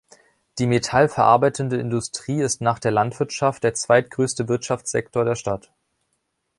Die 0.57 0.65
metallverarbeitende 0.65 1.77
Industrie 1.77 2.41
ist 2.41 2.59
nach 2.59 2.79
der 2.79 2.89
Landwirtschaft 2.89 3.63
der 3.63 3.75
zweitgrößte 3.75 4.47
Wirtschaftsfaktor 4.47 5.25
der 5.25 5.35
Stadt. 5.35 5.71